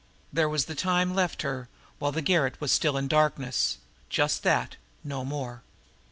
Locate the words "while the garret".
1.99-2.59